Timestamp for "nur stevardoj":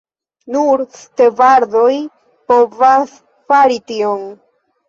0.53-1.93